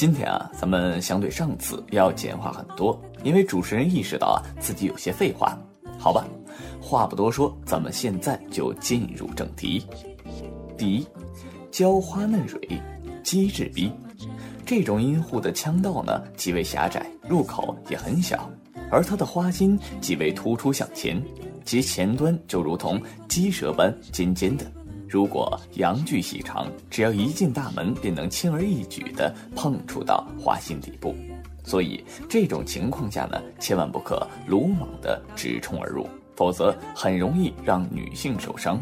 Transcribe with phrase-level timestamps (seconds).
[0.00, 5.54] 今天啊，咱们相对上次要简化很多，因为主持人意识到啊自己有些废话。
[5.98, 6.24] 好吧，
[6.80, 9.86] 话不多说，咱们现在就进入正题。
[10.78, 11.06] 第一，
[11.70, 12.80] 娇花嫩蕊，
[13.22, 13.92] 机智逼。
[14.64, 18.50] 这种阴户的腔道呢极为狭窄，入口也很小，
[18.90, 21.22] 而它的花心极为突出向前，
[21.66, 22.98] 其前端就如同
[23.28, 24.64] 鸡舌般尖尖的。
[25.10, 31.16] 如果阳具细长，只要一进大门，便能轻而易举地碰触到花心底部。
[31.64, 36.06] 所以这种情况下呢，千万不可鲁莽地直冲而入，
[36.36, 38.80] 否则很容易让女性受伤。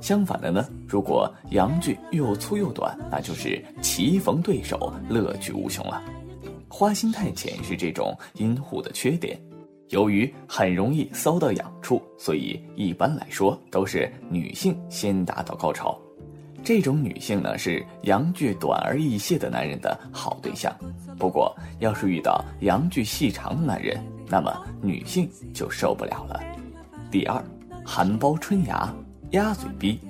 [0.00, 6.02] 相反的呢，如果阳具又粗又短，那就是棋逢对手，乐趣无穷了。
[6.66, 9.38] 花心太浅是这种阴户的缺点。
[9.92, 15.98] 由于很容易搔到痒处，所以一般来说都是女性先达到高潮。
[16.64, 20.74] 这种女性呢是阳具短而易泄的男人的好对象。
[21.18, 26.40] 不过，要是遇到阳具细长的男人，那么女性就受不了了。
[27.10, 27.44] 第二，
[27.84, 28.90] 含苞春芽，
[29.32, 30.00] 鸭嘴逼。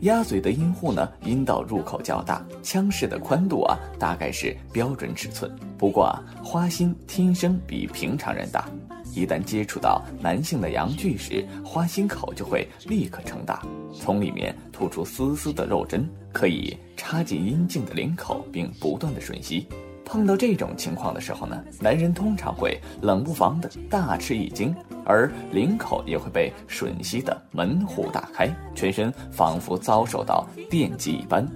[0.00, 5.50] 鸭嘴的阴户呢，阴道入口较大，腔室的宽度啊，大概是标准尺寸。
[5.78, 8.68] 不过啊，花心天生比平常人大，
[9.14, 19.66] 一旦接触到男性的阳具时，花心口就会立刻撑大，从里面吐出丝丝的肉针，可以插进阴茎的领口，并不断的吮吸。
[20.04, 24.72] 碰到这种情况的时候呢，男人通常会冷不防的大吃一惊，
[25.06, 31.48] 而领口也会被吮吸的门户大开，全身仿佛遭受到电击一般，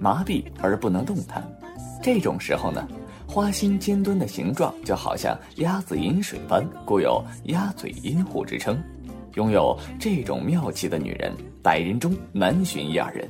[0.00, 1.44] 麻痹而不能动弹。
[2.02, 2.88] 这种时候呢，
[3.26, 8.82] 花心尖端的形状就好像鸭子饮水般，故有鸭嘴阴户之称。
[9.34, 13.28] 拥有这种妙器的女人，百人中难寻一二人。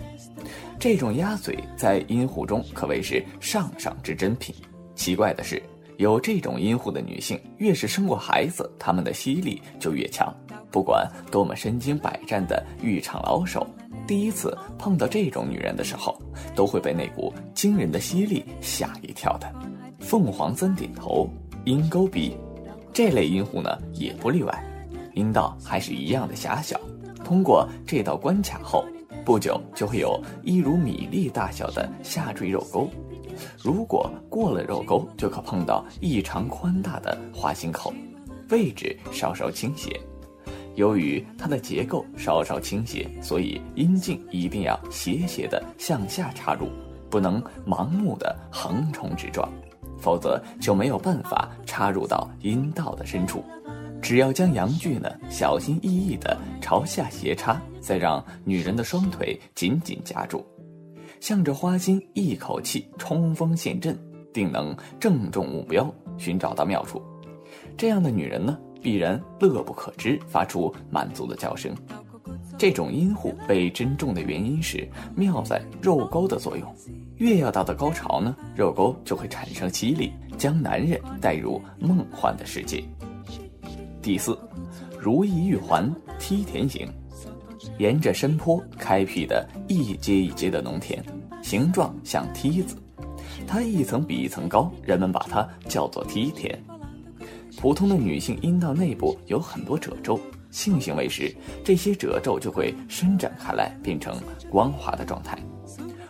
[0.78, 4.54] 这种鸭嘴在阴户中可谓是上上之珍品。
[4.94, 5.62] 奇怪的是，
[5.96, 10.34] 有这种阴户的女性，越是生过孩子，她们的吸力就越强。
[10.70, 13.66] 不管多么身经百战的浴场老手，
[14.06, 16.20] 第一次碰到这种女人的时候，
[16.54, 19.52] 都会被那股惊人的吸力吓一跳的。
[20.00, 21.28] 凤凰三点头，
[21.64, 22.36] 阴沟鼻，
[22.92, 24.64] 这类阴户呢也不例外，
[25.14, 26.80] 阴道还是一样的狭小。
[27.24, 28.84] 通过这道关卡后。
[29.24, 32.90] 不久就会有一如米粒大小的下坠肉沟，
[33.62, 37.92] 如果过了肉沟，就可碰到异常宽大的花心口，
[38.50, 40.00] 位置稍稍倾斜。
[40.74, 46.68] 由于它的结构稍稍倾斜，所以阴茎一定要斜斜的向下插入，
[47.08, 49.48] 不能盲目的横冲直撞，
[49.98, 53.44] 否则就没有办法插入到阴道的深处。
[54.02, 60.44] 只要将阳具呢小心翼翼地朝下斜插，再让女人的双腿紧紧夹住，
[61.24, 63.98] 向着花心一口气冲锋陷阵，
[64.30, 67.00] 定能正中目标，寻找到妙处。
[67.78, 71.74] 这样的女人呢，必然乐不可支，发出满足的叫声。
[72.58, 74.86] 这种阴户被珍重的原因是
[75.16, 76.76] 妙在肉沟的作用，
[77.16, 82.84] 越要达到高潮呢，肉沟就会产生吸力，将男人带入梦幻的世界。
[84.02, 84.38] 第四，
[85.00, 86.86] 如意玉环梯田型，
[87.78, 91.02] 沿着山坡开辟的一阶一阶的农田，
[91.42, 92.76] 形状像梯子，
[93.46, 96.56] 它一层比一层高，人们把它叫做梯田。
[97.56, 100.18] 普通的女性阴道内部有很多褶皱，
[100.50, 101.34] 性行为时
[101.64, 104.16] 这些褶皱就会伸展开来，变成
[104.50, 105.38] 光滑的状态，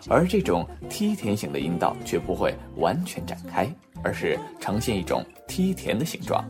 [0.08, 3.70] 而这种梯田型的阴道却不会完全展开，
[4.02, 6.44] 而是呈现一种梯田的形状。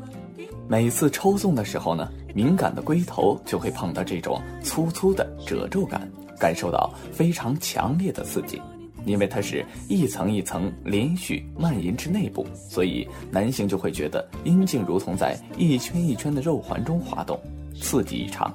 [0.68, 8.60] 每次抽送的时候呢，敏感的龟头就会碰到这种粗粗的褶皱感，感受到非常强烈的刺激。
[9.06, 17.38] 因为它是一层一层连续蔓延至内部，所以男性就会觉得阴茎如同在一圈一圈的肉环中滑动，
[17.78, 18.50] 刺激异常。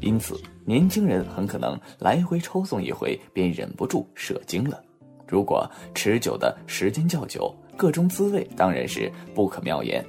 [0.00, 4.82] 因此，年轻人很可能来回抽送一回便忍不住射精了。
[5.26, 10.04] 如果持久的时间较久，各种滋味当然是不可妙言。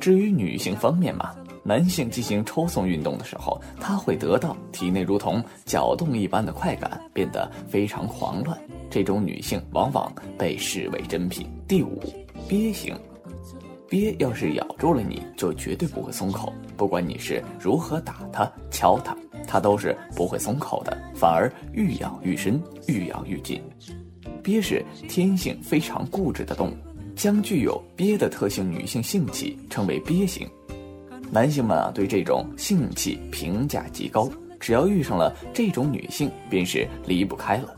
[0.00, 1.34] 至于女性方面嘛，
[1.68, 8.58] 男性进行抽送运动的时候，他会得到体内如同搅动一般的快感，变得非常狂乱。
[8.88, 11.46] 这种女性往往被视为珍品。
[11.68, 12.00] 第五，
[12.48, 12.96] 鳖型，
[13.86, 19.14] 鳖要是咬住了你，就绝对不会松口，不管你是如何打它、敲它，
[19.46, 23.62] 它都是不会松口的，反而愈咬愈深，愈咬愈紧。
[24.42, 26.74] 鳖是天性非常固执的动物。
[27.14, 30.48] 将具有鳖的特性女性性器称为鳖型，
[31.30, 37.74] 男性们啊对这种性器评价极高，只要遇上了这种女性，便是离不开了。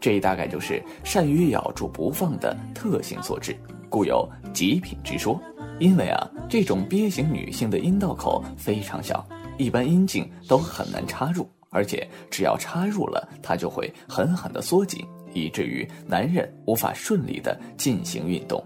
[0.00, 3.56] 这大概就是善于咬住不放的特性所致，
[3.88, 5.40] 故有极品之说。
[5.78, 9.24] 因为啊，这种鳖型女性的阴道口非常小，
[9.58, 18.60] 一般阴茎都很难插入，而且只要插入了，它就会狠狠地缩紧，以至于男人无法顺利地进行运动。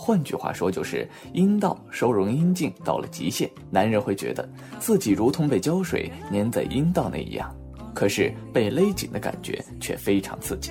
[0.00, 4.48] 换句话说，就是阴道收容阴茎到了极限，男人会觉得
[4.78, 7.52] 自己如同被胶水粘在阴道内一样，
[7.92, 10.70] 可是被勒紧的感觉却非常刺激。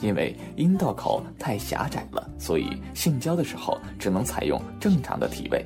[0.00, 5.64] 因为阴道口太狭窄了，所以性交的时候只能采用正常的体位，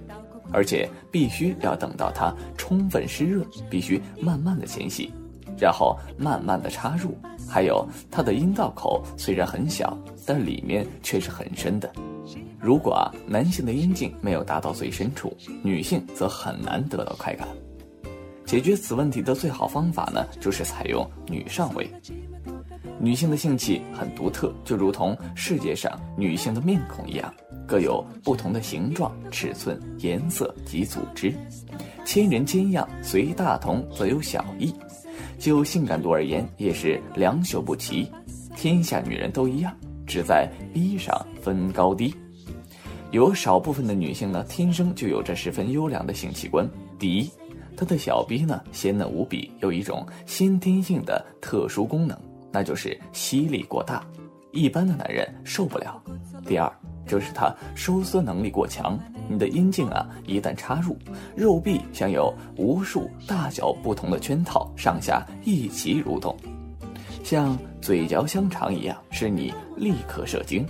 [0.52, 5.10] 而且必须要等到它充分湿润，必须慢慢的前戏，
[5.58, 7.16] 然后慢慢的插入。
[7.48, 9.96] 还有它的阴道口虽然很小，
[10.26, 11.90] 但里面却是很深的。
[12.68, 17.48] 如果啊男性的阴茎没有达到最深处，女性则很难得到快感。
[18.44, 21.90] 解决此问题的最好方法呢，就是采用女上位。
[23.00, 27.32] 女性的性器很独特，就如同世界上女性的面孔一样，
[27.66, 31.34] 各有不同的形状、尺寸、颜色及组织。
[32.04, 34.74] 千人千样，随大同则有小异。
[35.38, 38.12] 就性感度而言，也是良莠不齐。
[38.54, 39.74] 天下女人都一样，
[40.06, 42.14] 只在逼上分高低。
[43.10, 46.68] 有少部分的女性呢，天生就有着十分优良的性器官。
[46.98, 47.30] 第一，
[47.74, 52.16] 她的小逼呢鲜嫩无比，有一种先天性的特殊功能。
[52.52, 54.04] 那就是吸力过大，
[54.52, 56.02] 一般的男人受不了。
[56.46, 56.70] 第二，
[57.06, 58.98] 就是它收缩能力过强。
[59.26, 60.96] 你的阴茎啊，一旦插入，
[61.34, 66.34] 肉壁像有无数大小不同的圈套，上下一起蠕动，
[67.22, 70.66] 像嘴嚼香肠一样，使你立刻射精。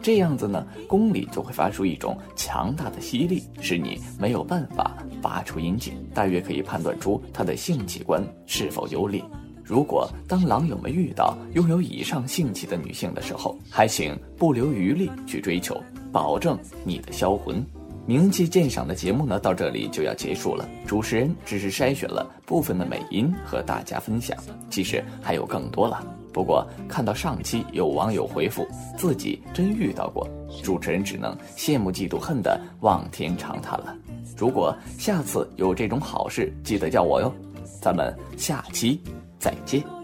[0.00, 9.22] 这样子呢，宫里就会发出一种强大的吸力，使你没有办法拔出阴茎，大约可以判断出他的性器官是否优劣。
[9.64, 15.78] 如果当狼友们遇到拥有以上性器的女性的时候，还请不留余力去追求，
[16.10, 17.62] 保证你的销魂。
[18.08, 20.66] 名气鉴赏的节目呢，到这里就要结束了。
[20.86, 24.34] 主持人只是筛选了部分的美音和大家分享，
[24.70, 26.02] 其实还有更多了。
[26.32, 28.66] 不过看到上期有网友回复
[28.96, 30.26] 自己真遇到过，
[30.62, 33.94] 主持人只能羡慕嫉妒恨的望天长叹了。
[34.38, 37.30] 如果下次有这种好事，记得叫我哟。
[37.78, 38.98] 咱们下期。
[39.38, 39.97] 再见。